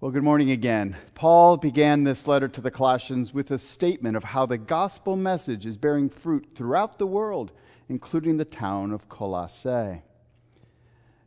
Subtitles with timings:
[0.00, 0.96] Well, good morning again.
[1.16, 5.66] Paul began this letter to the Colossians with a statement of how the gospel message
[5.66, 7.50] is bearing fruit throughout the world,
[7.88, 10.02] including the town of Colossae.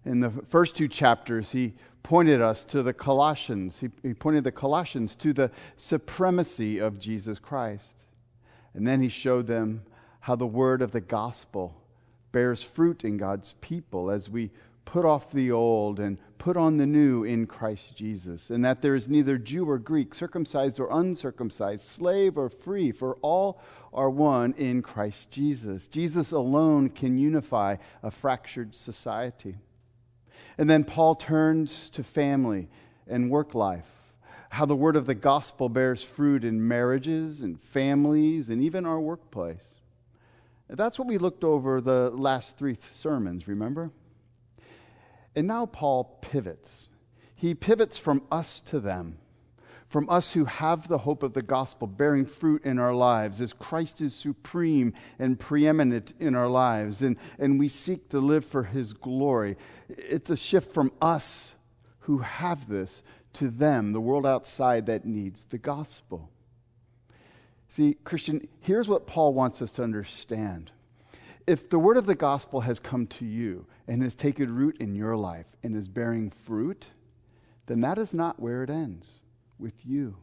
[0.05, 3.79] In the first two chapters, he pointed us to the Colossians.
[3.79, 8.05] He, he pointed the Colossians to the supremacy of Jesus Christ.
[8.73, 9.83] And then he showed them
[10.21, 11.75] how the word of the gospel
[12.31, 14.49] bears fruit in God's people as we
[14.85, 18.95] put off the old and put on the new in Christ Jesus, and that there
[18.95, 23.61] is neither Jew or Greek, circumcised or uncircumcised, slave or free, for all
[23.93, 25.87] are one in Christ Jesus.
[25.87, 29.59] Jesus alone can unify a fractured society.
[30.57, 32.69] And then Paul turns to family
[33.07, 33.85] and work life,
[34.49, 38.99] how the word of the gospel bears fruit in marriages and families and even our
[38.99, 39.75] workplace.
[40.67, 43.91] That's what we looked over the last three sermons, remember?
[45.35, 46.89] And now Paul pivots.
[47.35, 49.17] He pivots from us to them,
[49.87, 53.53] from us who have the hope of the gospel bearing fruit in our lives as
[53.53, 58.63] Christ is supreme and preeminent in our lives, and, and we seek to live for
[58.63, 59.57] his glory.
[59.89, 61.55] It's a shift from us
[62.01, 63.01] who have this
[63.33, 66.29] to them, the world outside that needs the gospel.
[67.69, 70.71] See, Christian, here's what Paul wants us to understand
[71.47, 74.95] if the word of the gospel has come to you and has taken root in
[74.95, 76.87] your life and is bearing fruit,
[77.67, 79.09] then that is not where it ends
[79.59, 80.17] with you.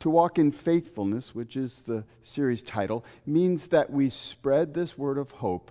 [0.00, 5.18] To walk in faithfulness, which is the series title, means that we spread this word
[5.18, 5.70] of hope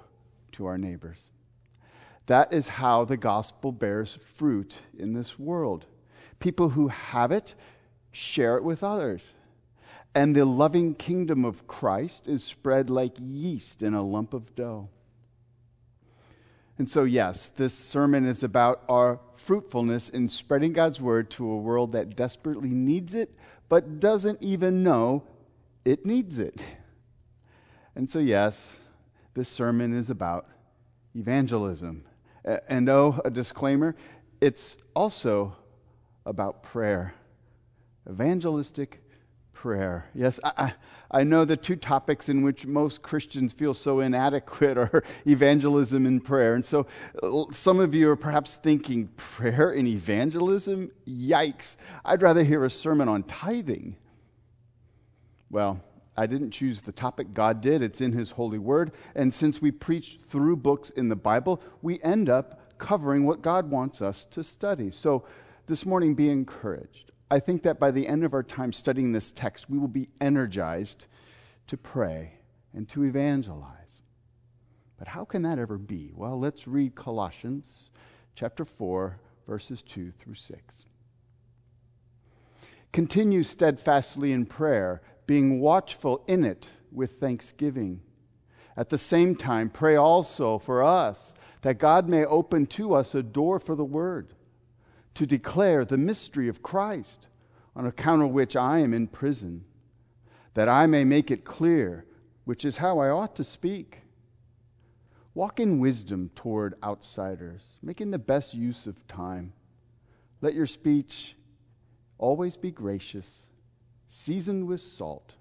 [0.54, 1.20] to our neighbors.
[2.28, 5.86] That is how the gospel bears fruit in this world.
[6.40, 7.54] People who have it
[8.12, 9.34] share it with others
[10.16, 14.90] and the loving kingdom of Christ is spread like yeast in a lump of dough.
[16.78, 21.58] And so, yes, this sermon is about our fruitfulness in spreading God's word to a
[21.58, 23.34] world that desperately needs it,
[23.70, 25.24] but doesn't even know
[25.86, 26.62] it needs it.
[27.96, 28.78] And so, yes,
[29.36, 30.48] this sermon is about
[31.16, 32.06] evangelism.
[32.44, 33.96] And oh, a disclaimer
[34.42, 35.56] it's also
[36.26, 37.14] about prayer,
[38.10, 39.03] evangelistic
[39.64, 40.04] prayer.
[40.14, 40.74] Yes, I,
[41.10, 46.22] I know the two topics in which most Christians feel so inadequate are evangelism and
[46.22, 46.56] prayer.
[46.56, 46.86] And so
[47.24, 50.92] uh, some of you are perhaps thinking, prayer and evangelism?
[51.08, 51.78] Yikes.
[52.04, 53.96] I'd rather hear a sermon on tithing.
[55.50, 55.82] Well,
[56.18, 57.82] I didn't choose the topic, God did.
[57.82, 58.92] It's in His holy word.
[59.16, 63.72] And since we preach through books in the Bible, we end up covering what God
[63.72, 64.92] wants us to study.
[64.92, 65.24] So
[65.68, 67.13] this morning, be encouraged.
[67.34, 70.08] I think that by the end of our time studying this text, we will be
[70.22, 71.08] energized
[71.66, 72.34] to pray
[72.76, 74.04] and to evangelize.
[75.00, 76.12] But how can that ever be?
[76.14, 77.90] Well, let's read Colossians
[78.36, 79.16] chapter 4,
[79.48, 80.86] verses 2 through 6.
[82.92, 88.02] Continue steadfastly in prayer, being watchful in it with thanksgiving.
[88.78, 93.24] At the same time, pray also for us that God may open to us a
[93.24, 94.36] door for the word
[95.16, 97.28] to declare the mystery of Christ,
[97.76, 99.66] on account of which I am in prison,
[100.54, 102.06] that I may make it clear,
[102.46, 104.02] which is how I ought to speak.
[105.34, 109.54] Walk in wisdom toward outsiders, making the best use of time.
[110.42, 111.36] Let your speech
[112.20, 113.48] always be gracious,
[114.08, 115.34] seasoned with salt,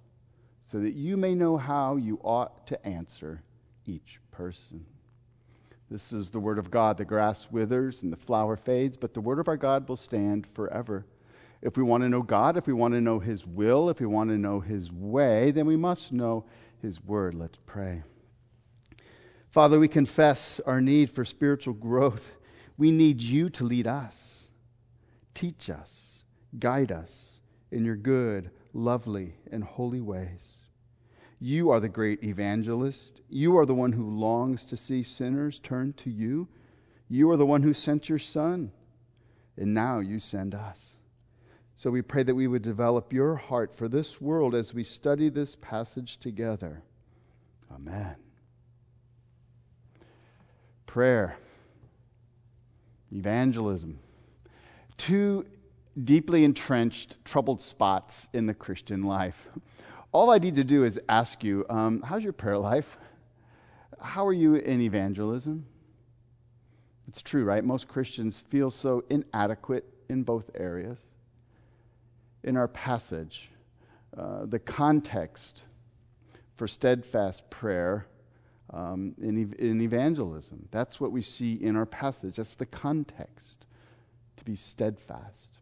[0.71, 3.43] so that you may know how you ought to answer
[3.85, 4.87] each person.
[5.93, 6.97] This is the word of God.
[6.97, 10.47] The grass withers and the flower fades, but the word of our God will stand
[10.47, 11.05] forever.
[11.61, 14.07] If we want to know God, if we want to know His will, if we
[14.07, 16.47] want to know His way, then we must know
[16.81, 17.35] His word.
[17.35, 18.03] Let's pray.
[19.51, 22.31] Father, we confess our need for spiritual growth.
[22.79, 24.49] We need you to lead us,
[25.35, 26.01] teach us,
[26.59, 27.39] guide us
[27.71, 30.52] in your good, lovely, and holy ways.
[31.43, 33.21] You are the great evangelist.
[33.29, 36.47] You are the one who longs to see sinners turn to you.
[37.09, 38.71] You are the one who sent your Son,
[39.57, 40.95] and now you send us.
[41.75, 45.29] So we pray that we would develop your heart for this world as we study
[45.29, 46.85] this passage together.
[47.75, 48.15] Amen.
[50.87, 51.39] Prayer,
[53.11, 53.99] evangelism,
[54.97, 55.45] two
[56.05, 59.49] deeply entrenched, troubled spots in the Christian life.
[60.13, 62.99] All I need to do is ask you um, how's your prayer life?
[63.99, 65.67] How are you in evangelism?
[67.09, 67.65] It's true, right?
[67.65, 70.99] Most Christians feel so inadequate in both areas.
[72.45, 73.51] In our passage,
[74.17, 75.63] uh, the context
[76.57, 78.07] for steadfast prayer
[78.71, 80.69] um, in, in evangelism.
[80.71, 82.37] That's what we see in our passage.
[82.37, 83.65] That's the context
[84.37, 85.59] to be steadfast.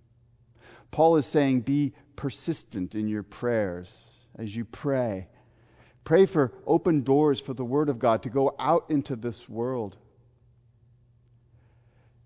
[0.91, 4.10] Paul is saying, be persistent in your prayers
[4.41, 5.29] as you pray.
[6.03, 9.97] Pray for open doors for the Word of God to go out into this world.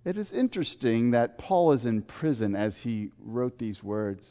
[0.05, 4.27] It is interesting that Paul is in prison as he wrote these words.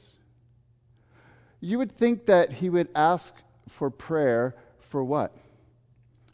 [1.60, 3.34] You would think that he would ask
[3.68, 5.36] for prayer for what?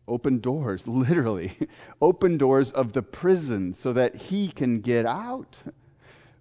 [0.08, 1.54] Open doors, literally.
[2.00, 5.58] Open doors of the prison so that he can get out.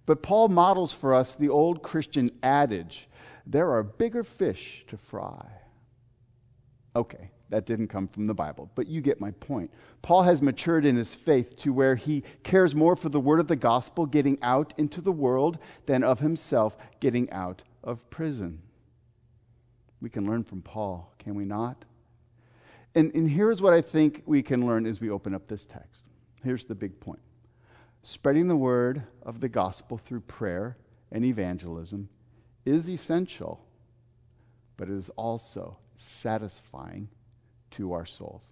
[0.05, 3.07] But Paul models for us the old Christian adage
[3.45, 5.45] there are bigger fish to fry.
[6.95, 9.71] Okay, that didn't come from the Bible, but you get my point.
[10.01, 13.47] Paul has matured in his faith to where he cares more for the word of
[13.47, 18.61] the gospel getting out into the world than of himself getting out of prison.
[20.01, 21.85] We can learn from Paul, can we not?
[22.95, 26.03] And, and here's what I think we can learn as we open up this text.
[26.43, 27.19] Here's the big point
[28.01, 30.77] spreading the word of the gospel through prayer
[31.11, 32.07] and evangelism
[32.69, 33.59] is essential,
[34.77, 37.09] but it is also satisfying
[37.71, 38.51] to our souls.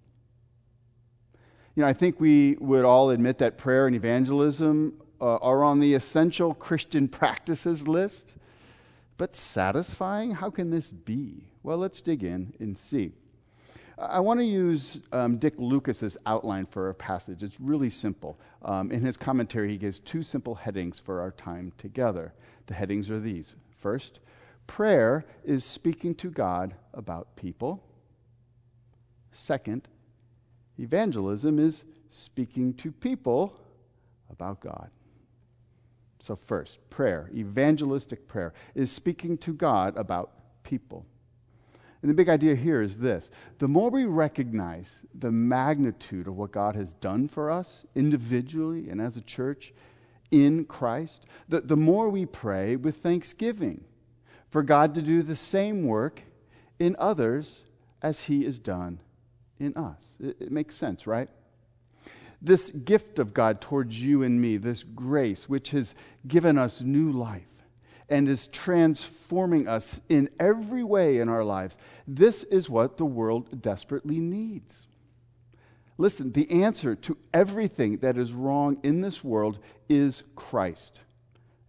[1.76, 5.80] You know, I think we would all admit that prayer and evangelism uh, are on
[5.80, 8.34] the essential Christian practices list.
[9.18, 10.32] But satisfying?
[10.32, 11.48] How can this be?
[11.64, 13.14] Well, let's dig in and see.
[13.98, 17.42] I want to use um, Dick Lucas's outline for our passage.
[17.42, 18.40] It's really simple.
[18.62, 22.34] Um, in his commentary, he gives two simple headings for our time together.
[22.68, 24.20] The headings are these First,
[24.66, 27.84] prayer is speaking to God about people.
[29.32, 29.88] Second,
[30.80, 33.60] evangelism is speaking to people
[34.30, 34.90] about God.
[36.20, 40.32] So, first, prayer, evangelistic prayer, is speaking to God about
[40.64, 41.06] people.
[42.02, 46.52] And the big idea here is this the more we recognize the magnitude of what
[46.52, 49.74] God has done for us individually and as a church
[50.32, 53.84] in Christ, the, the more we pray with thanksgiving
[54.50, 56.22] for God to do the same work
[56.80, 57.62] in others
[58.02, 59.00] as He has done
[59.60, 60.04] in us.
[60.20, 61.30] It, it makes sense, right?
[62.42, 65.96] This gift of God towards you and me, this grace which has
[66.28, 67.44] given us new life
[68.10, 71.78] and is transforming us in every way in our lives,
[72.08, 74.87] this is what the world desperately needs.
[75.98, 79.60] Listen, the answer to everything that is wrong in this world
[79.90, 81.00] is Christ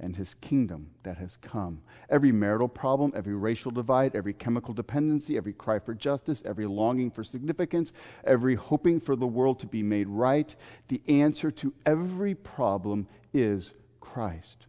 [0.00, 1.80] and his kingdom that has come.
[2.08, 7.10] Every marital problem, every racial divide, every chemical dependency, every cry for justice, every longing
[7.10, 7.92] for significance,
[8.24, 10.54] every hoping for the world to be made right,
[10.88, 14.66] the answer to every problem is Christ.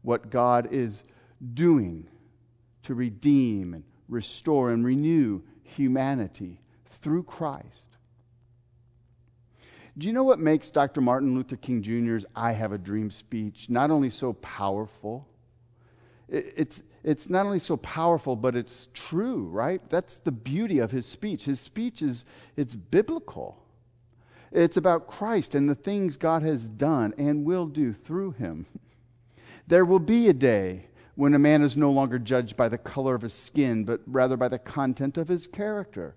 [0.00, 1.02] What God is
[1.54, 2.08] doing
[2.84, 7.81] to redeem and restore and renew humanity through Christ
[9.98, 11.00] do you know what makes Dr.
[11.00, 15.26] Martin Luther King Jr.'s I Have a Dream speech not only so powerful?
[16.28, 19.82] It's, it's not only so powerful, but it's true, right?
[19.90, 21.44] That's the beauty of his speech.
[21.44, 22.24] His speech is
[22.56, 23.62] it's biblical.
[24.50, 28.66] It's about Christ and the things God has done and will do through him.
[29.68, 33.14] There will be a day when a man is no longer judged by the color
[33.14, 36.16] of his skin, but rather by the content of his character.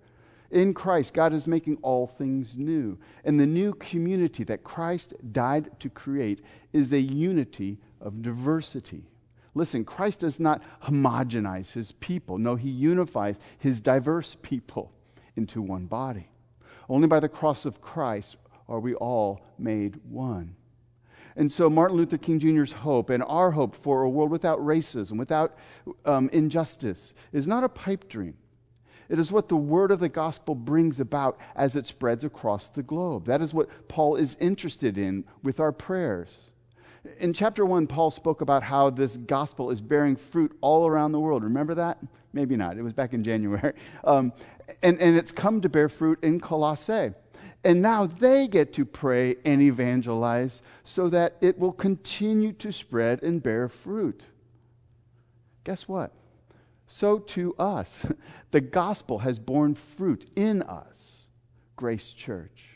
[0.56, 2.98] In Christ, God is making all things new.
[3.26, 9.04] And the new community that Christ died to create is a unity of diversity.
[9.54, 12.38] Listen, Christ does not homogenize his people.
[12.38, 14.94] No, he unifies his diverse people
[15.36, 16.30] into one body.
[16.88, 18.38] Only by the cross of Christ
[18.70, 20.56] are we all made one.
[21.36, 25.18] And so, Martin Luther King Jr.'s hope and our hope for a world without racism,
[25.18, 25.58] without
[26.06, 28.36] um, injustice, is not a pipe dream.
[29.10, 32.84] It is what the word of the gospel brings about as it spreads across the
[32.84, 33.26] globe.
[33.26, 36.36] That is what Paul is interested in with our prayers.
[37.20, 41.20] In chapter 1, Paul spoke about how this gospel is bearing fruit all around the
[41.20, 41.44] world.
[41.44, 42.00] Remember that?
[42.34, 42.78] Maybe not.
[42.78, 43.74] It was back in January.
[44.04, 44.34] Um,
[44.82, 47.14] and, and it's come to bear fruit in Colossae.
[47.64, 53.24] And now they get to pray and evangelize so that it will continue to spread
[53.24, 54.22] and bear fruit.
[55.64, 56.14] Guess what?
[56.88, 58.06] So to us.
[58.52, 61.24] The gospel has borne fruit in us,
[61.76, 62.70] Grace Church.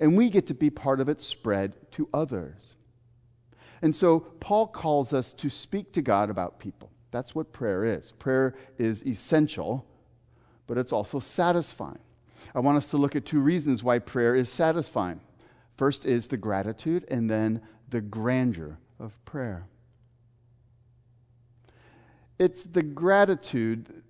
[0.00, 2.74] And we get to be part of its spread to others.
[3.82, 6.90] And so Paul calls us to speak to God about people.
[7.12, 8.10] That's what prayer is.
[8.18, 9.86] Prayer is essential,
[10.66, 12.00] but it's also satisfying.
[12.54, 15.20] I want us to look at two reasons why prayer is satisfying.
[15.76, 19.66] First is the gratitude, and then the grandeur of prayer.
[22.42, 24.02] It's the gratitude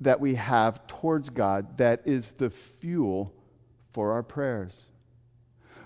[0.00, 3.34] that we have towards God that is the fuel
[3.92, 4.84] for our prayers.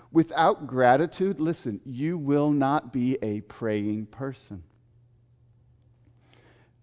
[0.09, 4.63] Without gratitude, listen, you will not be a praying person.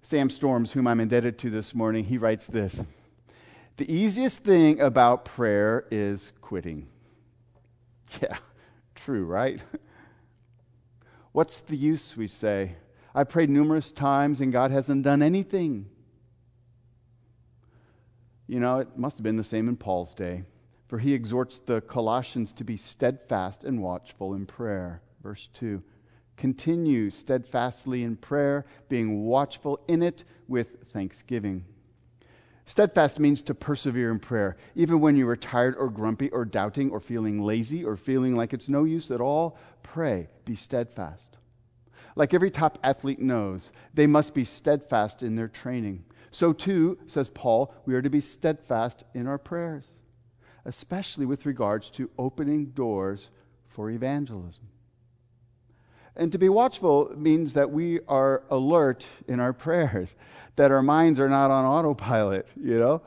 [0.02, 2.82] Sam Storms, whom I'm indebted to this morning, he writes this
[3.78, 6.88] The easiest thing about prayer is quitting.
[8.20, 8.36] Yeah,
[8.94, 9.62] true, right?
[11.32, 12.76] What's the use, we say?
[13.16, 15.88] I prayed numerous times and God hasn't done anything.
[18.46, 20.44] You know, it must have been the same in Paul's day,
[20.86, 25.00] for he exhorts the Colossians to be steadfast and watchful in prayer.
[25.22, 25.82] Verse 2
[26.36, 31.64] Continue steadfastly in prayer, being watchful in it with thanksgiving.
[32.66, 36.90] Steadfast means to persevere in prayer, even when you are tired or grumpy or doubting
[36.90, 39.56] or feeling lazy or feeling like it's no use at all.
[39.82, 41.35] Pray, be steadfast.
[42.16, 46.04] Like every top athlete knows, they must be steadfast in their training.
[46.30, 49.84] So, too, says Paul, we are to be steadfast in our prayers,
[50.64, 53.28] especially with regards to opening doors
[53.68, 54.64] for evangelism.
[56.16, 60.16] And to be watchful means that we are alert in our prayers,
[60.56, 63.02] that our minds are not on autopilot, you know?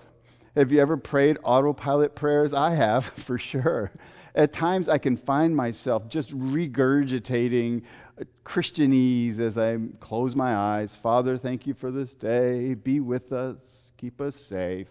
[0.55, 2.53] Have you ever prayed autopilot prayers?
[2.53, 3.91] I have, for sure.
[4.35, 7.83] At times, I can find myself just regurgitating
[8.45, 10.95] Christianese as I close my eyes.
[10.95, 12.73] Father, thank you for this day.
[12.73, 13.57] Be with us.
[13.97, 14.87] Keep us safe.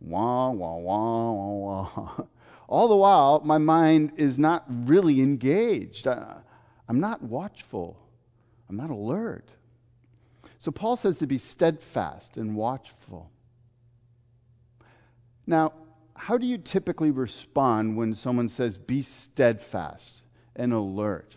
[0.00, 2.24] Wah, wah, wah, wah, wah.
[2.68, 6.06] All the while, my mind is not really engaged.
[6.06, 7.96] I'm not watchful.
[8.68, 9.50] I'm not alert.
[10.58, 13.30] So Paul says to be steadfast and watchful.
[15.46, 15.72] Now,
[16.14, 20.22] how do you typically respond when someone says be steadfast
[20.56, 21.36] and alert?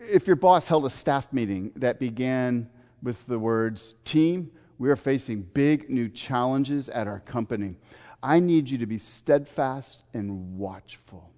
[0.00, 2.68] If your boss held a staff meeting that began
[3.02, 7.76] with the words, Team, we are facing big new challenges at our company.
[8.22, 11.30] I need you to be steadfast and watchful.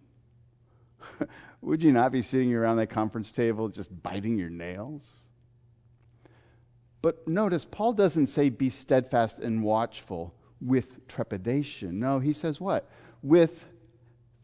[1.62, 5.10] Would you not be sitting around that conference table just biting your nails?
[7.02, 11.98] But notice, Paul doesn't say be steadfast and watchful with trepidation.
[11.98, 12.90] No, he says what?
[13.22, 13.64] With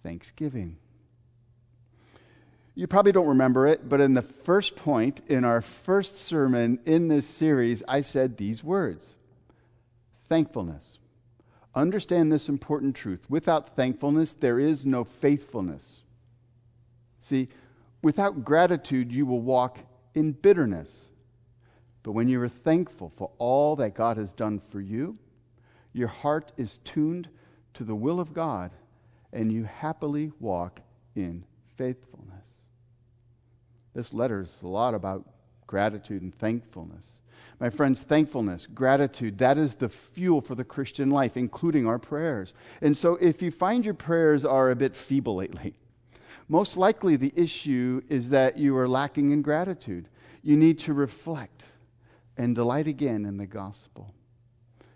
[0.02, 0.78] thanksgiving.
[2.78, 7.08] You probably don't remember it, but in the first point in our first sermon in
[7.08, 9.14] this series, I said these words
[10.28, 10.98] thankfulness.
[11.74, 13.20] Understand this important truth.
[13.30, 16.00] Without thankfulness, there is no faithfulness.
[17.18, 17.48] See,
[18.02, 19.78] without gratitude, you will walk
[20.14, 20.90] in bitterness.
[22.02, 25.18] But when you are thankful for all that God has done for you,
[25.92, 27.28] your heart is tuned
[27.74, 28.70] to the will of God,
[29.32, 30.80] and you happily walk
[31.14, 31.44] in
[31.76, 32.15] faithfulness.
[33.96, 35.24] This letter is a lot about
[35.66, 37.06] gratitude and thankfulness.
[37.58, 42.52] My friends, thankfulness, gratitude, that is the fuel for the Christian life, including our prayers.
[42.82, 45.78] And so if you find your prayers are a bit feeble lately,
[46.46, 50.10] most likely the issue is that you are lacking in gratitude.
[50.42, 51.64] You need to reflect
[52.36, 54.12] and delight again in the gospel.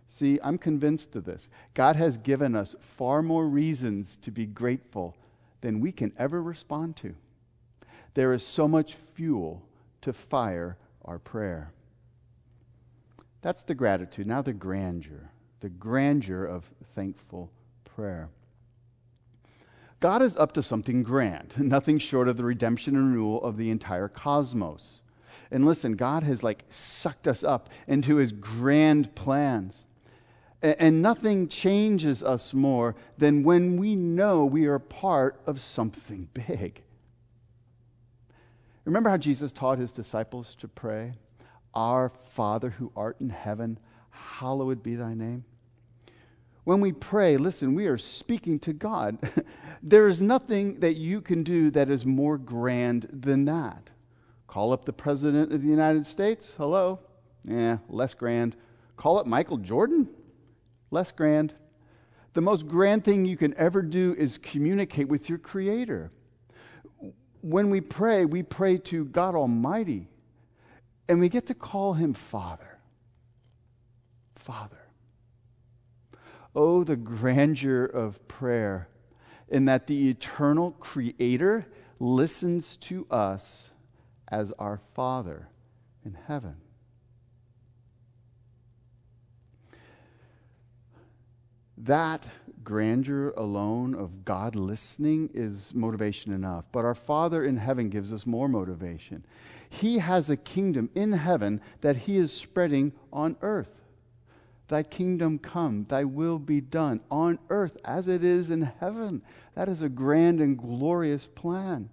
[0.09, 1.49] See, I'm convinced of this.
[1.73, 5.17] God has given us far more reasons to be grateful
[5.63, 7.15] than we can ever respond to.
[8.15, 9.63] There is so much fuel
[10.03, 11.73] to fire our prayer.
[13.43, 14.27] That's the gratitude.
[14.27, 16.65] Now, the grandeur, the grandeur of
[16.95, 17.51] thankful
[17.85, 18.29] prayer.
[20.01, 23.71] God is up to something grand, nothing short of the redemption and renewal of the
[23.71, 25.03] entire cosmos.
[25.51, 29.85] And listen, God has like sucked us up into his grand plans.
[30.63, 36.83] And nothing changes us more than when we know we are part of something big.
[38.85, 41.13] Remember how Jesus taught his disciples to pray?
[41.75, 43.79] Our Father who art in heaven,
[44.11, 45.45] hallowed be thy name.
[46.65, 49.19] When we pray, listen, we are speaking to God.
[49.83, 53.91] there is nothing that you can do that is more grand than that.
[54.47, 56.55] Call up the President of the United States.
[56.57, 56.99] Hello.
[57.45, 58.57] Yeah, less grand.
[58.97, 60.09] Call up Michael Jordan.
[60.91, 61.55] Less grand.
[62.35, 66.11] The most grand thing you can ever do is communicate with your Creator
[67.43, 70.09] when we pray, we pray to God Almighty,
[71.09, 72.79] and we get to call him Father.
[74.37, 74.77] Father.
[76.55, 78.89] Oh, the grandeur of prayer
[79.49, 81.67] in that the eternal Creator
[81.99, 83.71] listens to us
[84.29, 85.49] as our Father
[86.05, 86.57] in heaven.
[91.77, 92.27] That
[92.63, 96.65] grandeur alone of God listening is motivation enough.
[96.73, 99.25] But our Father in heaven gives us more motivation.
[99.69, 103.81] He has a kingdom in heaven that He is spreading on earth.
[104.69, 109.23] Thy kingdom come, thy will be done on earth as it is in heaven.
[109.57, 111.91] That is a grand and glorious plan.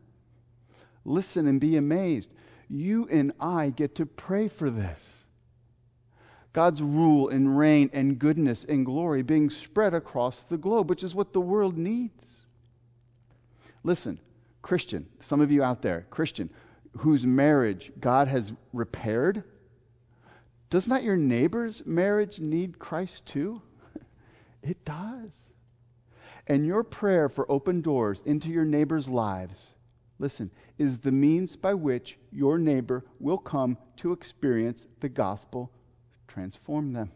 [1.03, 2.33] Listen and be amazed.
[2.69, 5.16] You and I get to pray for this.
[6.57, 11.13] God's rule and reign and goodness and glory being spread across the globe, which is
[11.13, 12.47] what the world needs.
[13.83, 14.19] Listen,
[14.63, 16.49] Christian, some of you out there, Christian,
[16.97, 19.43] whose marriage God has repaired,
[20.71, 23.61] does not your neighbor's marriage need Christ too?
[24.63, 25.51] It does.
[26.47, 29.75] And your prayer for open doors into your neighbor's lives,
[30.17, 30.49] listen,
[30.79, 35.71] is the means by which your neighbor will come to experience the gospel,
[36.37, 37.09] transform them.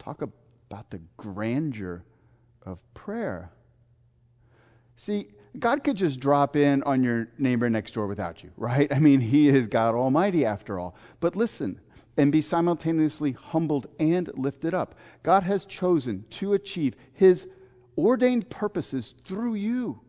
[0.00, 2.02] Talk about the grandeur
[2.66, 3.50] of prayer.
[4.96, 5.28] See,
[5.60, 8.92] God could just drop in on your neighbor next door without you, right?
[8.92, 10.96] I mean, He is God Almighty after all.
[11.20, 11.80] But listen,
[12.16, 14.96] and be simultaneously humbled and lifted up.
[15.22, 17.46] God has chosen to achieve His
[17.96, 20.00] ordained purposes through you.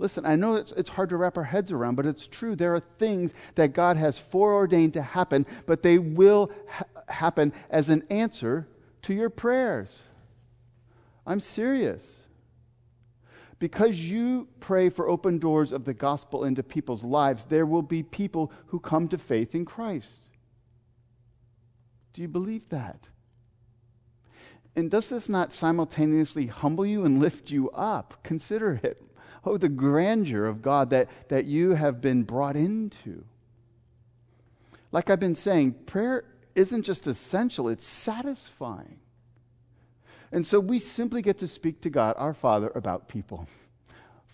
[0.00, 2.56] Listen, I know it's, it's hard to wrap our heads around, but it's true.
[2.56, 7.90] There are things that God has foreordained to happen, but they will ha- happen as
[7.90, 8.66] an answer
[9.02, 9.98] to your prayers.
[11.26, 12.10] I'm serious
[13.58, 18.02] because you pray for open doors of the gospel into people's lives, there will be
[18.02, 20.16] people who come to faith in Christ.
[22.14, 23.10] Do you believe that?
[24.74, 28.22] And does this not simultaneously humble you and lift you up?
[28.22, 29.09] Consider it.
[29.44, 33.24] Oh, the grandeur of God that, that you have been brought into.
[34.92, 38.98] Like I've been saying, prayer isn't just essential, it's satisfying.
[40.32, 43.46] And so we simply get to speak to God, our Father, about people.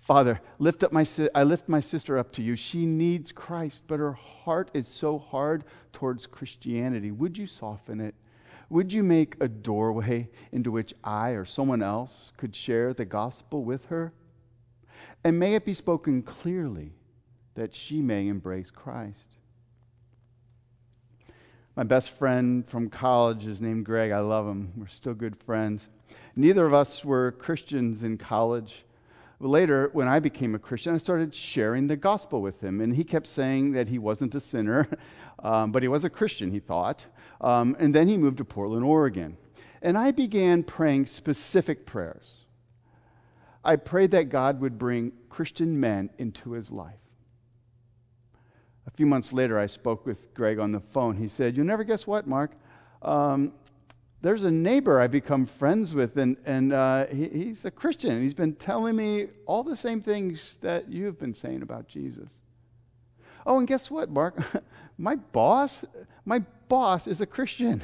[0.06, 2.54] Father, lift up my si- I lift my sister up to you.
[2.54, 7.10] She needs Christ, but her heart is so hard towards Christianity.
[7.10, 8.14] Would you soften it?
[8.68, 13.64] Would you make a doorway into which I or someone else could share the gospel
[13.64, 14.12] with her?
[15.26, 16.92] And may it be spoken clearly
[17.56, 19.34] that she may embrace Christ.
[21.74, 24.12] My best friend from college is named Greg.
[24.12, 24.72] I love him.
[24.76, 25.88] We're still good friends.
[26.36, 28.84] Neither of us were Christians in college.
[29.40, 32.80] Later, when I became a Christian, I started sharing the gospel with him.
[32.80, 34.88] And he kept saying that he wasn't a sinner,
[35.40, 37.04] um, but he was a Christian, he thought.
[37.40, 39.38] Um, and then he moved to Portland, Oregon.
[39.82, 42.45] And I began praying specific prayers.
[43.66, 46.94] I prayed that God would bring Christian men into his life.
[48.86, 51.16] A few months later, I spoke with Greg on the phone.
[51.16, 52.52] He said, You'll never guess what, Mark?
[53.02, 53.52] Um,
[54.22, 58.12] there's a neighbor I've become friends with, and, and uh, he, he's a Christian.
[58.12, 62.30] And he's been telling me all the same things that you've been saying about Jesus.
[63.44, 64.38] Oh, and guess what, Mark?
[64.98, 65.84] my boss,
[66.24, 67.82] my boss is a Christian.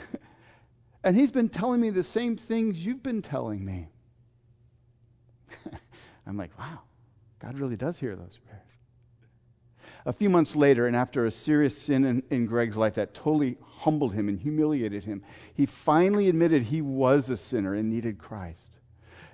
[1.05, 3.89] and he's been telling me the same things you've been telling me.
[6.27, 6.81] I'm like, wow,
[7.39, 8.63] God really does hear those prayers.
[10.05, 13.57] A few months later, and after a serious sin in, in, Greg's life that totally
[13.63, 15.23] humbled him and humiliated him,
[15.55, 18.79] he finally admitted he was a sinner and needed Christ.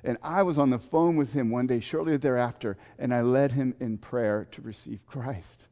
[0.04, 3.52] And I was on the phone with him one day shortly thereafter, and I led
[3.52, 5.68] him in prayer to receive Christ.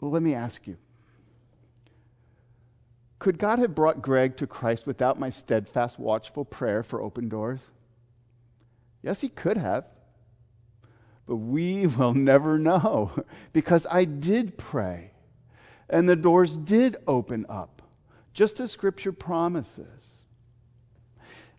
[0.00, 0.76] Well, let me ask you
[3.18, 7.60] could God have brought Greg to Christ without my steadfast, watchful prayer for open doors?
[9.04, 9.84] Yes, he could have.
[11.26, 13.12] But we will never know
[13.52, 15.10] because I did pray
[15.90, 17.82] and the doors did open up,
[18.32, 20.22] just as Scripture promises.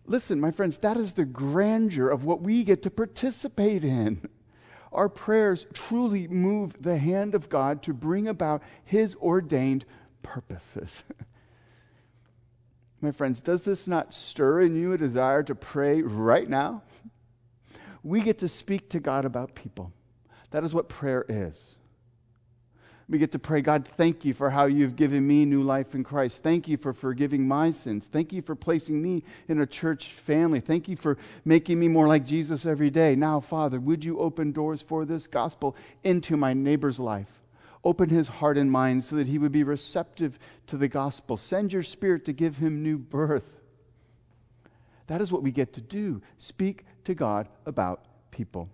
[0.04, 4.28] Listen, my friends, that is the grandeur of what we get to participate in.
[4.92, 9.84] Our prayers truly move the hand of God to bring about His ordained
[10.22, 11.04] purposes.
[13.00, 16.82] my friends, does this not stir in you a desire to pray right now?
[18.06, 19.92] We get to speak to God about people.
[20.52, 21.60] That is what prayer is.
[23.08, 26.04] We get to pray, God, thank you for how you've given me new life in
[26.04, 26.42] Christ.
[26.42, 28.08] Thank you for forgiving my sins.
[28.10, 30.60] Thank you for placing me in a church family.
[30.60, 33.16] Thank you for making me more like Jesus every day.
[33.16, 37.42] Now, Father, would you open doors for this gospel into my neighbor's life?
[37.82, 40.38] Open his heart and mind so that he would be receptive
[40.68, 41.36] to the gospel.
[41.36, 43.60] Send your spirit to give him new birth.
[45.08, 46.22] That is what we get to do.
[46.38, 48.68] Speak to God about people.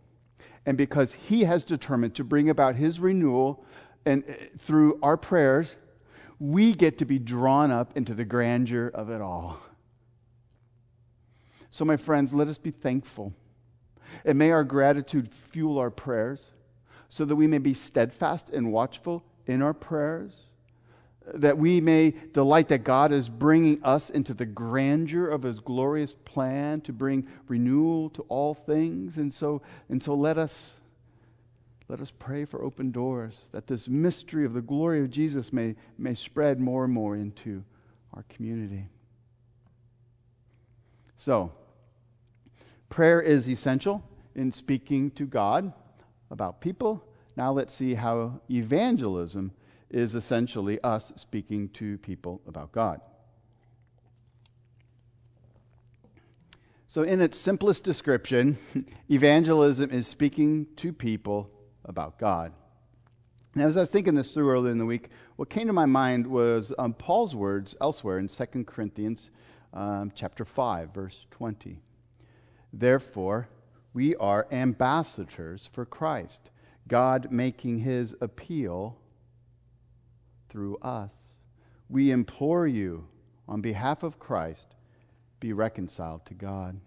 [0.66, 3.64] And because He has determined to bring about His renewal
[4.04, 5.76] and uh, through our prayers,
[6.38, 9.60] we get to be drawn up into the grandeur of it all.
[11.70, 13.32] So, my friends, let us be thankful.
[14.24, 16.50] And may our gratitude fuel our prayers
[17.08, 20.32] so that we may be steadfast and watchful in our prayers
[21.34, 26.14] that we may delight that God is bringing us into the grandeur of his glorious
[26.24, 29.16] plan to bring renewal to all things.
[29.18, 30.74] And so, and so let us
[31.88, 35.74] let us pray for open doors, that this mystery of the glory of Jesus may,
[35.98, 37.64] may spread more and more into
[38.14, 38.86] our community.
[41.18, 41.52] So,
[42.88, 44.02] prayer is essential
[44.34, 45.72] in speaking to God
[46.30, 47.04] about people.
[47.36, 49.52] Now, let's see how evangelism
[49.92, 53.00] is essentially us speaking to people about God.
[56.86, 58.58] So, in its simplest description,
[59.10, 61.50] evangelism is speaking to people
[61.84, 62.52] about God.
[63.54, 65.86] Now, as I was thinking this through earlier in the week, what came to my
[65.86, 69.30] mind was um, Paul's words elsewhere in 2 Corinthians
[69.74, 71.80] um, chapter 5, verse 20.
[72.72, 73.48] Therefore,
[73.94, 76.50] we are ambassadors for Christ,
[76.88, 78.98] God making his appeal
[80.52, 81.10] through us.
[81.88, 83.08] We implore you,
[83.48, 84.66] on behalf of Christ,
[85.40, 86.80] be reconciled to God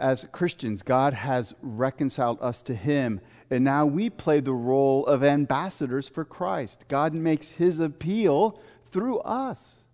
[0.00, 3.20] as Christians, God has reconciled us to Him,
[3.50, 6.84] and now we play the role of ambassadors for Christ.
[6.88, 8.58] God makes His appeal
[8.90, 9.84] through us.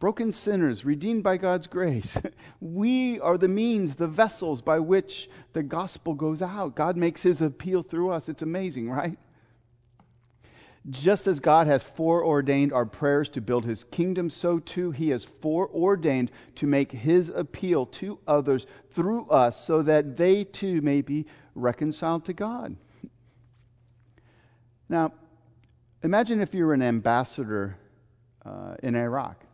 [0.00, 2.18] Broken sinners, redeemed by God's grace.
[2.60, 6.74] We are the means, the vessels by which the gospel goes out.
[6.74, 8.28] God makes His appeal through us.
[8.28, 9.16] It's amazing, right?
[10.88, 15.24] Just as God has foreordained our prayers to build his kingdom, so too he has
[15.24, 21.26] foreordained to make his appeal to others through us so that they too may be
[21.54, 22.76] reconciled to God.
[24.90, 25.12] Now,
[26.02, 27.76] imagine if you were an ambassador
[28.42, 29.44] uh, in Iraq.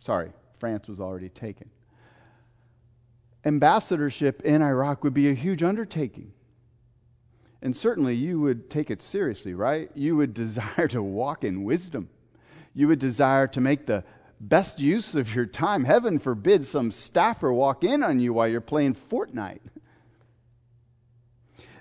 [0.00, 1.70] Sorry, France was already taken.
[3.44, 6.32] Ambassadorship in Iraq would be a huge undertaking.
[7.62, 9.90] And certainly you would take it seriously, right?
[9.94, 12.08] You would desire to walk in wisdom.
[12.74, 14.04] You would desire to make the
[14.40, 15.84] best use of your time.
[15.84, 19.60] Heaven forbid some staffer walk in on you while you're playing Fortnite.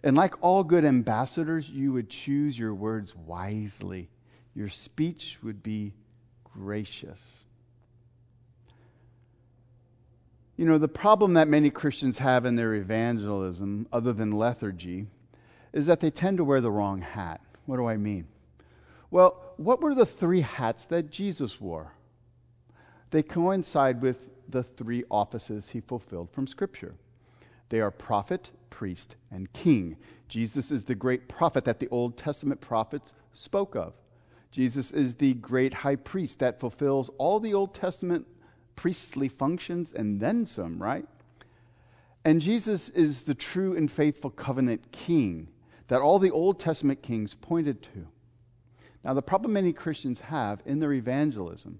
[0.03, 4.09] And like all good ambassadors, you would choose your words wisely.
[4.55, 5.93] Your speech would be
[6.43, 7.43] gracious.
[10.57, 15.07] You know, the problem that many Christians have in their evangelism, other than lethargy,
[15.73, 17.41] is that they tend to wear the wrong hat.
[17.65, 18.27] What do I mean?
[19.12, 21.93] Well, what were the three hats that Jesus wore?
[23.12, 26.95] They coincide with the three offices he fulfilled from Scripture.
[27.69, 29.97] They are prophet, priest, and king.
[30.27, 33.93] Jesus is the great prophet that the Old Testament prophets spoke of.
[34.51, 38.25] Jesus is the great high priest that fulfills all the Old Testament
[38.75, 41.05] priestly functions and then some, right?
[42.25, 45.49] And Jesus is the true and faithful covenant king
[45.89, 48.08] that all the Old Testament kings pointed to.
[49.04, 51.80] Now, the problem many Christians have in their evangelism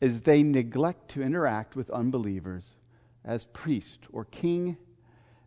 [0.00, 2.76] is they neglect to interact with unbelievers
[3.24, 4.76] as priest or king,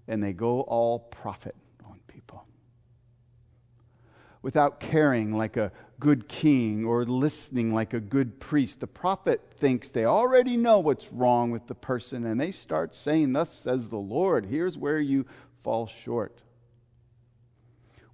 [0.07, 2.43] and they go all prophet on people.
[4.41, 9.89] Without caring like a good king or listening like a good priest, the prophet thinks
[9.89, 13.97] they already know what's wrong with the person, and they start saying, Thus says the
[13.97, 15.27] Lord, here's where you
[15.61, 16.41] fall short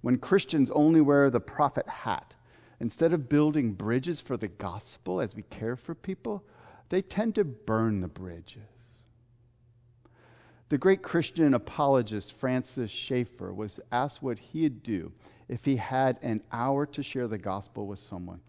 [0.00, 2.34] when Christians only wear the prophet hat,
[2.80, 6.44] instead of building bridges for the gospel as we care for people,
[6.88, 8.62] they tend to burn the bridges.
[10.68, 15.12] The great Christian apologist Francis Schaeffer was asked what he'd do
[15.48, 18.40] if he had an hour to share the gospel with someone.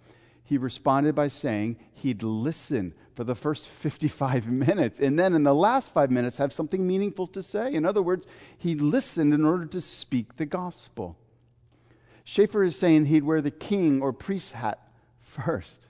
[0.43, 5.55] He responded by saying he'd listen for the first 55 minutes and then in the
[5.55, 7.73] last five minutes have something meaningful to say.
[7.73, 11.17] In other words, he listened in order to speak the gospel.
[12.29, 14.87] Schaeffer is saying he'd wear the king or priest hat
[15.19, 15.87] first.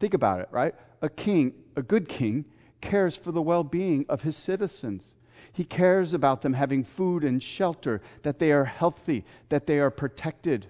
[0.00, 0.74] Think about it, right?
[1.02, 2.46] A king, a good king,
[2.80, 5.14] cares for the well being of his citizens.
[5.52, 9.92] He cares about them having food and shelter, that they are healthy, that they are
[9.92, 10.66] protected.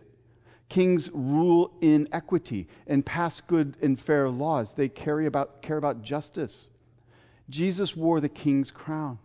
[0.68, 4.74] Kings rule in equity and pass good and fair laws.
[4.74, 6.68] They carry about, care about justice.
[7.48, 9.20] Jesus wore the king's crown.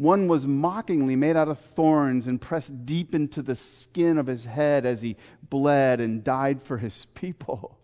[0.00, 4.46] One was mockingly made out of thorns and pressed deep into the skin of his
[4.46, 5.18] head as he
[5.50, 7.76] bled and died for his people.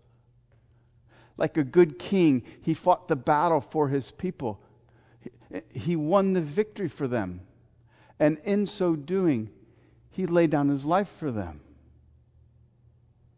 [1.37, 4.63] Like a good king, he fought the battle for his people.
[5.71, 7.43] He won the victory for them.
[8.19, 9.51] And in so doing,
[10.09, 11.61] he laid down his life for them.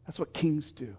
[0.07, 0.95] That's what kings do.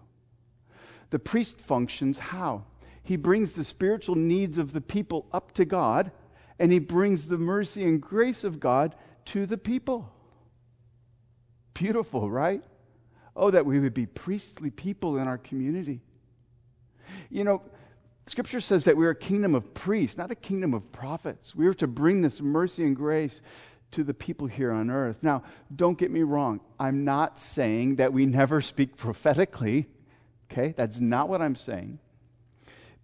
[1.08, 2.64] The priest functions how?
[3.02, 6.12] He brings the spiritual needs of the people up to God
[6.60, 8.94] and he brings the mercy and grace of God
[9.24, 10.12] to the people.
[11.72, 12.62] Beautiful, right?
[13.34, 16.02] Oh, that we would be priestly people in our community.
[17.30, 17.62] You know,
[18.26, 21.54] Scripture says that we're a kingdom of priests, not a kingdom of prophets.
[21.54, 23.40] We are to bring this mercy and grace
[23.92, 25.22] to the people here on earth.
[25.22, 25.42] Now,
[25.74, 26.60] don't get me wrong.
[26.78, 29.88] I'm not saying that we never speak prophetically.
[30.52, 30.74] Okay?
[30.76, 32.00] That's not what I'm saying.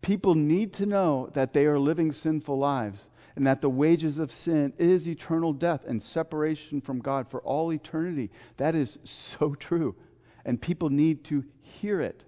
[0.02, 4.32] People need to know that they are living sinful lives and that the wages of
[4.32, 8.30] sin is eternal death and separation from God for all eternity.
[8.56, 9.94] That is so true.
[10.44, 12.22] And people need to hear it.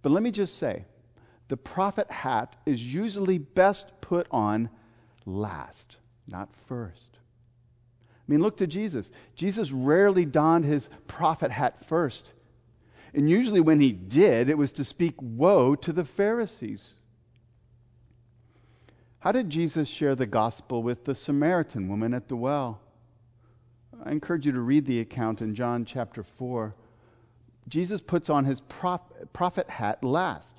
[0.00, 0.84] But let me just say
[1.48, 4.70] the prophet hat is usually best put on
[5.26, 5.96] last,
[6.28, 7.08] not first.
[8.16, 9.10] I mean, look to Jesus.
[9.34, 12.32] Jesus rarely donned his prophet hat first.
[13.14, 16.94] And usually, when he did, it was to speak woe to the Pharisees.
[19.22, 22.80] How did Jesus share the gospel with the Samaritan woman at the well?
[24.04, 26.74] I encourage you to read the account in John chapter 4.
[27.68, 30.56] Jesus puts on his prophet hat last.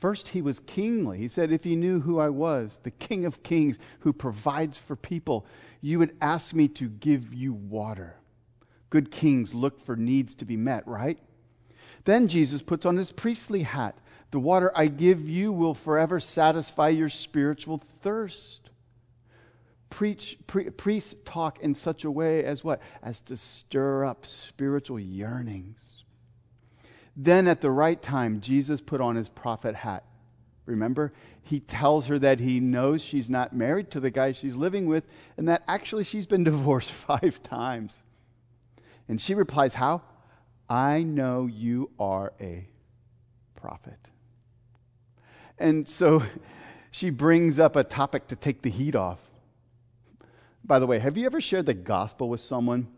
[0.00, 1.18] First, he was kingly.
[1.18, 4.96] He said, If you knew who I was, the King of Kings who provides for
[4.96, 5.46] people,
[5.80, 8.16] you would ask me to give you water.
[8.90, 11.20] Good kings look for needs to be met, right?
[12.04, 13.96] Then Jesus puts on his priestly hat.
[14.30, 18.70] The water I give you will forever satisfy your spiritual thirst.
[19.88, 22.80] Preach, pre- priests talk in such a way as what?
[23.02, 26.04] As to stir up spiritual yearnings.
[27.16, 30.04] Then at the right time, Jesus put on his prophet hat.
[30.66, 31.12] Remember?
[31.42, 35.04] He tells her that he knows she's not married to the guy she's living with
[35.36, 38.02] and that actually she's been divorced five times.
[39.08, 40.02] And she replies, How?
[40.68, 42.66] I know you are a
[43.54, 44.10] prophet.
[45.58, 46.22] And so
[46.90, 49.18] she brings up a topic to take the heat off.
[50.64, 52.88] By the way, have you ever shared the gospel with someone?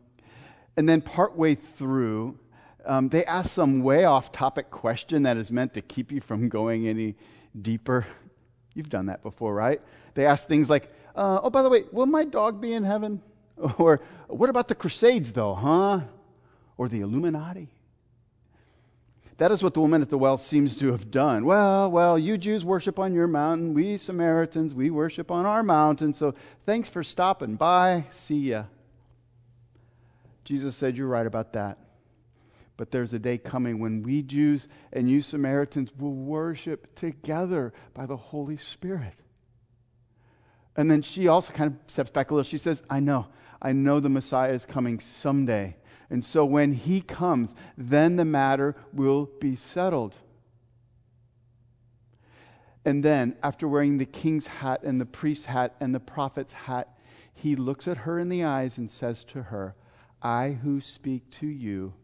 [0.76, 2.38] And then partway through,
[2.86, 6.48] um, they ask some way off topic question that is meant to keep you from
[6.48, 7.16] going any
[7.60, 8.06] deeper.
[8.74, 9.80] You've done that before, right?
[10.14, 13.22] They ask things like, uh, oh, by the way, will my dog be in heaven?
[13.76, 16.02] Or what about the Crusades, though, huh?
[16.76, 17.68] Or the Illuminati?
[19.38, 21.44] That is what the woman at the well seems to have done.
[21.44, 23.72] Well, well, you Jews worship on your mountain.
[23.72, 26.12] We Samaritans, we worship on our mountain.
[26.12, 26.34] So
[26.66, 28.04] thanks for stopping by.
[28.10, 28.64] See ya.
[30.44, 31.78] Jesus said, You're right about that.
[32.76, 38.06] But there's a day coming when we Jews and you Samaritans will worship together by
[38.06, 39.14] the Holy Spirit.
[40.76, 42.48] And then she also kind of steps back a little.
[42.48, 43.26] She says, I know.
[43.60, 45.76] I know the Messiah is coming someday.
[46.10, 50.14] And so when he comes, then the matter will be settled.
[52.84, 56.96] And then, after wearing the king's hat and the priest's hat and the prophet's hat,
[57.34, 59.74] he looks at her in the eyes and says to her,
[60.22, 61.94] I who speak to you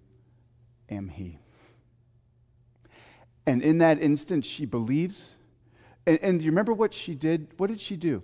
[0.89, 1.39] am He.
[3.47, 5.31] And in that instant, she believes.
[6.07, 7.49] And, and you remember what she did?
[7.57, 8.23] What did she do?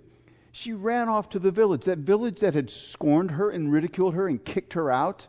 [0.51, 4.27] She ran off to the village, that village that had scorned her and ridiculed her
[4.27, 5.27] and kicked her out.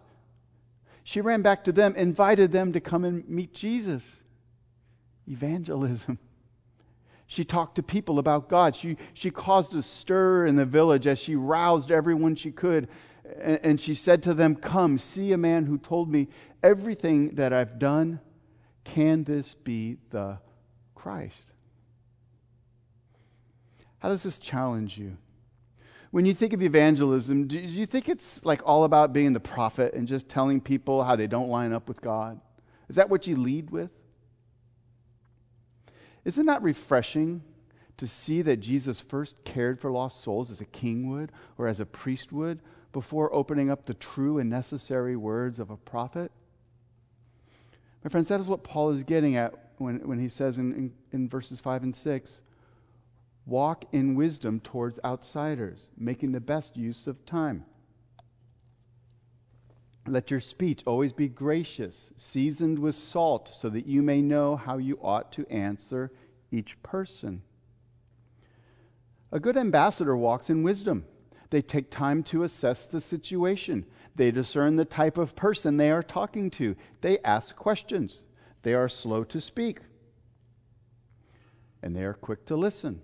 [1.05, 4.05] She ran back to them, invited them to come and meet Jesus.
[5.29, 6.19] Evangelism.
[7.27, 8.77] She talked to people about God.
[8.77, 12.89] She, she caused a stir in the village as she roused everyone she could
[13.41, 16.29] and she said to them, Come, see a man who told me
[16.63, 18.21] everything that I've done.
[18.85, 20.39] Can this be the
[20.95, 21.45] Christ?
[23.99, 25.17] How does this challenge you?
[26.13, 29.95] When you think of evangelism, do you think it's like all about being the prophet
[29.95, 32.39] and just telling people how they don't line up with God?
[32.91, 33.91] Is that what you lead with?
[36.27, 37.43] Is it not refreshing
[37.97, 41.81] to see that Jesus first cared for lost souls as a king would or as
[41.81, 42.61] a priest would
[42.93, 46.31] before opening up the true and necessary words of a prophet?
[48.05, 50.93] My friends, that is what Paul is getting at when, when he says in, in,
[51.13, 52.42] in verses 5 and 6
[53.47, 57.65] walk in wisdom towards outsiders, making the best use of time.
[60.07, 64.79] Let your speech always be gracious, seasoned with salt, so that you may know how
[64.79, 66.13] you ought to answer
[66.51, 67.43] each person.
[69.31, 71.05] A good ambassador walks in wisdom.
[71.51, 73.87] They take time to assess the situation.
[74.15, 76.77] They discern the type of person they are talking to.
[77.01, 78.23] They ask questions.
[78.63, 79.79] They are slow to speak.
[81.83, 83.03] And they are quick to listen.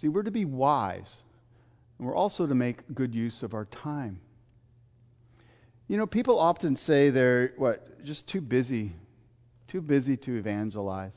[0.00, 1.16] See, we're to be wise,
[1.98, 4.18] and we're also to make good use of our time.
[5.88, 8.94] You know, people often say they're, what, just too busy,
[9.68, 11.12] too busy to evangelize.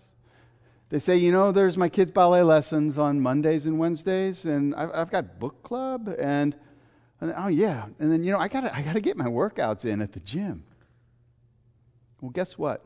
[0.89, 4.89] They say, you know, there's my kids' ballet lessons on Mondays and Wednesdays, and I've,
[4.93, 6.53] I've got book club, and,
[7.21, 10.01] and, oh yeah, and then you know, I gotta I gotta get my workouts in
[10.01, 10.65] at the gym.
[12.19, 12.83] Well, guess what?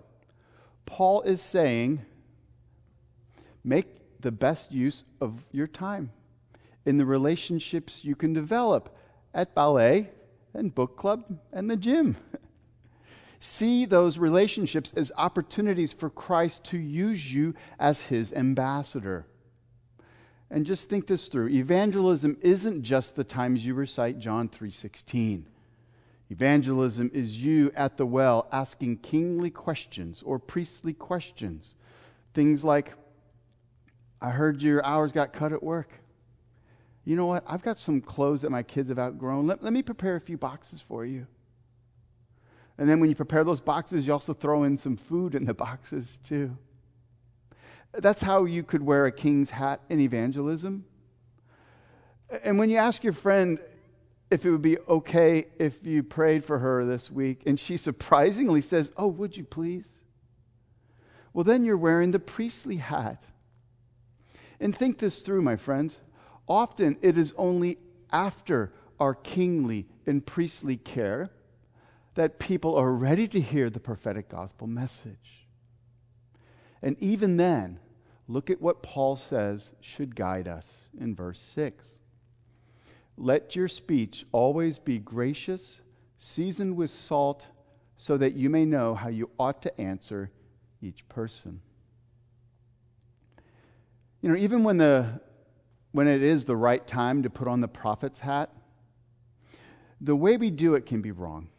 [0.85, 2.05] Paul is saying,
[3.63, 6.11] make the best use of your time.
[6.85, 8.95] in the relationships you can develop
[9.33, 10.09] at ballet
[10.53, 12.15] and book club and the gym.
[13.39, 19.27] See those relationships as opportunities for Christ to use you as his ambassador.
[20.49, 21.49] And just think this through.
[21.49, 25.45] Evangelism isn't just the times you recite John 3:16.
[26.29, 31.75] Evangelism is you at the well asking kingly questions or priestly questions.
[32.33, 32.93] Things like
[34.21, 35.89] I heard your hours got cut at work.
[37.05, 37.43] You know what?
[37.47, 39.47] I've got some clothes that my kids have outgrown.
[39.47, 41.27] Let, let me prepare a few boxes for you.
[42.77, 45.53] And then when you prepare those boxes, you also throw in some food in the
[45.53, 46.57] boxes too.
[47.93, 50.85] That's how you could wear a king's hat in evangelism.
[52.43, 53.59] And when you ask your friend
[54.29, 58.61] if it would be okay if you prayed for her this week, and she surprisingly
[58.61, 59.87] says, Oh, would you please?
[61.33, 63.23] Well, then you're wearing the priestly hat.
[64.59, 65.97] And think this through, my friends.
[66.47, 67.77] Often it is only
[68.11, 71.29] after our kingly and priestly care
[72.15, 75.45] that people are ready to hear the prophetic gospel message.
[76.81, 77.79] And even then,
[78.27, 81.99] look at what Paul says should guide us in verse 6.
[83.17, 85.81] Let your speech always be gracious,
[86.17, 87.45] seasoned with salt,
[87.95, 90.31] so that you may know how you ought to answer
[90.81, 91.61] each person.
[94.21, 95.21] You know, even when, the,
[95.91, 98.51] when it is the right time to put on the prophet's hat,
[100.01, 101.49] the way we do it can be wrong.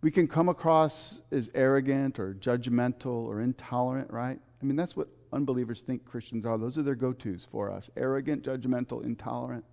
[0.00, 4.38] We can come across as arrogant or judgmental or intolerant, right?
[4.60, 6.58] I mean, that's what unbelievers think Christians are.
[6.58, 9.64] Those are their go tos for us arrogant, judgmental, intolerant.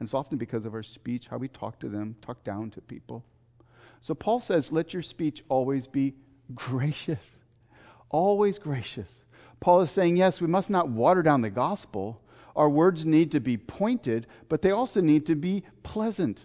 [0.00, 2.80] And it's often because of our speech, how we talk to them, talk down to
[2.80, 3.24] people.
[4.00, 6.14] So Paul says, let your speech always be
[6.54, 7.30] gracious.
[8.10, 9.10] Always gracious.
[9.64, 12.20] Paul is saying, yes, we must not water down the gospel.
[12.54, 16.44] Our words need to be pointed, but they also need to be pleasant.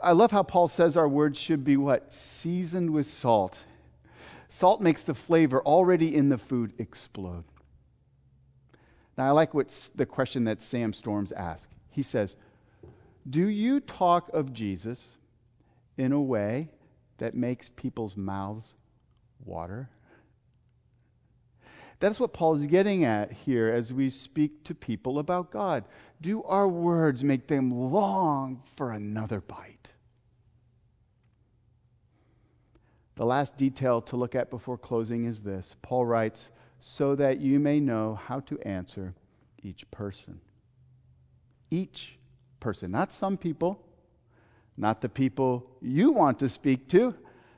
[0.00, 2.14] I love how Paul says our words should be what?
[2.14, 3.58] Seasoned with salt.
[4.46, 7.42] Salt makes the flavor already in the food explode.
[9.18, 11.74] Now, I like what the question that Sam Storms asked.
[11.90, 12.36] He says,
[13.28, 15.16] Do you talk of Jesus
[15.96, 16.68] in a way
[17.18, 18.76] that makes people's mouths
[19.44, 19.90] water?
[21.98, 25.84] That's what Paul is getting at here as we speak to people about God.
[26.20, 29.92] Do our words make them long for another bite?
[33.16, 37.58] The last detail to look at before closing is this Paul writes, so that you
[37.58, 39.14] may know how to answer
[39.62, 40.40] each person.
[41.70, 42.18] Each
[42.60, 43.82] person, not some people,
[44.76, 47.14] not the people you want to speak to,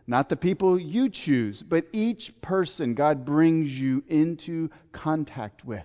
[0.09, 5.85] not the people you choose, but each person God brings you into contact with.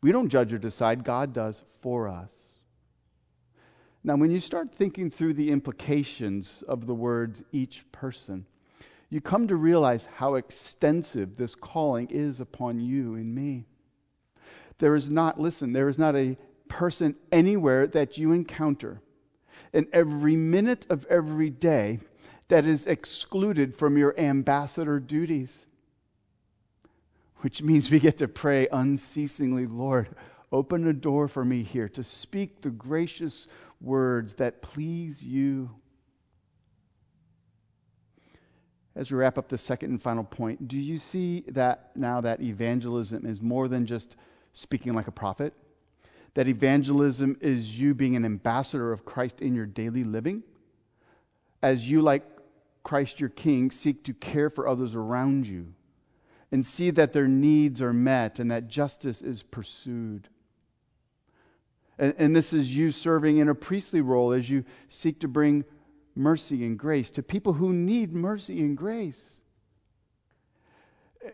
[0.00, 2.32] We don't judge or decide, God does for us.
[4.02, 8.46] Now, when you start thinking through the implications of the words each person,
[9.10, 13.66] you come to realize how extensive this calling is upon you and me.
[14.78, 19.02] There is not, listen, there is not a person anywhere that you encounter
[19.74, 22.00] in every minute of every day
[22.52, 25.56] that is excluded from your ambassador duties.
[27.36, 30.10] Which means we get to pray unceasingly, Lord,
[30.52, 33.46] open a door for me here to speak the gracious
[33.80, 35.70] words that please you.
[38.94, 42.42] As we wrap up the second and final point, do you see that now that
[42.42, 44.14] evangelism is more than just
[44.52, 45.54] speaking like a prophet?
[46.34, 50.42] That evangelism is you being an ambassador of Christ in your daily living?
[51.62, 52.26] As you, like
[52.82, 55.74] Christ your King, seek to care for others around you
[56.50, 60.28] and see that their needs are met and that justice is pursued.
[61.98, 65.64] And, and, this is you serving in a priestly role as you seek to bring
[66.14, 69.40] mercy and grace to people who need mercy and grace.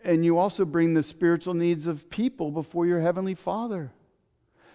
[0.03, 3.91] And you also bring the spiritual needs of people before your Heavenly Father.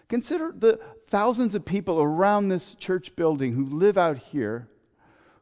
[0.09, 4.68] Consider the thousands of people around this church building who live out here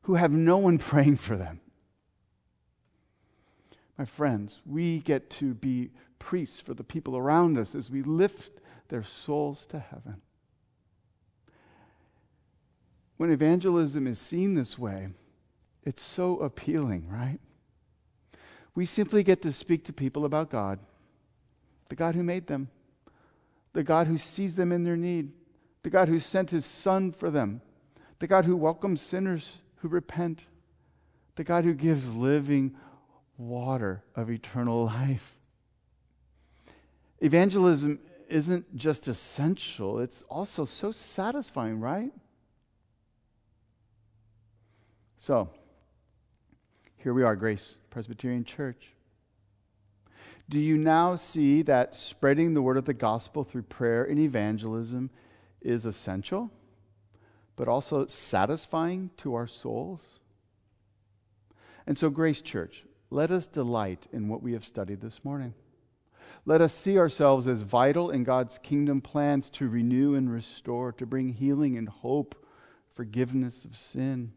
[0.02, 1.60] who have no one praying for them.
[3.98, 8.60] My friends, we get to be priests for the people around us as we lift
[8.88, 10.20] their souls to heaven.
[13.16, 15.08] When evangelism is seen this way,
[15.84, 17.38] it's so appealing, right?
[18.74, 20.78] We simply get to speak to people about God,
[21.88, 22.68] the God who made them,
[23.72, 25.32] the God who sees them in their need,
[25.82, 27.60] the God who sent his Son for them,
[28.18, 30.44] the God who welcomes sinners who repent,
[31.34, 32.76] the God who gives living
[33.36, 35.34] water of eternal life.
[37.20, 42.12] Evangelism isn't just essential, it's also so satisfying, right?
[45.18, 45.50] So,
[46.96, 48.90] here we are, Grace Presbyterian Church.
[50.48, 55.10] Do you now see that spreading the word of the gospel through prayer and evangelism
[55.60, 56.50] is essential,
[57.56, 60.02] but also satisfying to our souls?
[61.86, 65.54] And so, Grace Church, let us delight in what we have studied this morning.
[66.44, 71.06] Let us see ourselves as vital in God's kingdom plans to renew and restore, to
[71.06, 72.34] bring healing and hope,
[72.94, 74.32] forgiveness of sin.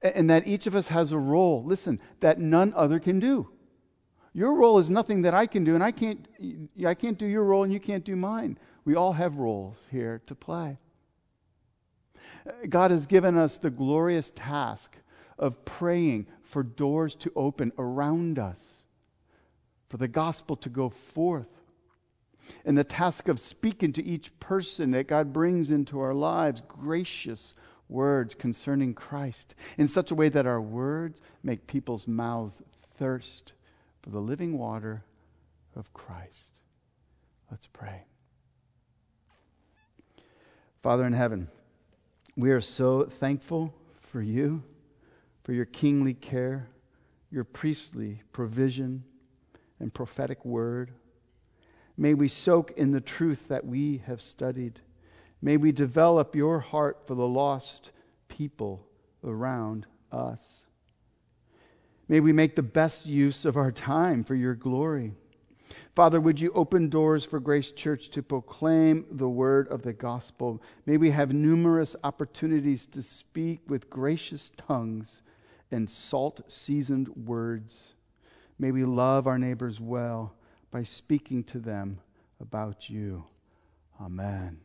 [0.00, 3.50] And that each of us has a role, listen, that none other can do.
[4.34, 6.26] Your role is nothing that I can do, and I can't,
[6.86, 8.58] I can't do your role, and you can't do mine.
[8.84, 10.78] We all have roles here to play.
[12.68, 14.96] God has given us the glorious task
[15.38, 18.84] of praying for doors to open around us,
[19.88, 21.52] for the gospel to go forth,
[22.64, 27.54] and the task of speaking to each person that God brings into our lives gracious
[27.88, 32.62] words concerning Christ in such a way that our words make people's mouths
[32.94, 33.52] thirst
[34.02, 35.04] for the living water
[35.76, 36.50] of Christ.
[37.50, 38.04] Let's pray.
[40.82, 41.48] Father in heaven,
[42.36, 44.62] we are so thankful for you,
[45.44, 46.68] for your kingly care,
[47.30, 49.04] your priestly provision,
[49.80, 50.92] and prophetic word.
[51.96, 54.80] May we soak in the truth that we have studied.
[55.42, 57.90] May we develop your heart for the lost
[58.28, 58.86] people
[59.24, 60.64] around us.
[62.08, 65.14] May we make the best use of our time for your glory.
[65.94, 70.62] Father, would you open doors for Grace Church to proclaim the word of the gospel?
[70.86, 75.20] May we have numerous opportunities to speak with gracious tongues
[75.70, 77.92] and salt seasoned words.
[78.58, 80.34] May we love our neighbors well
[80.70, 82.00] by speaking to them
[82.40, 83.24] about you.
[84.00, 84.60] Amen.